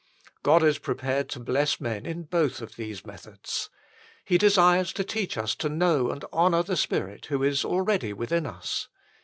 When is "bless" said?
1.39-1.79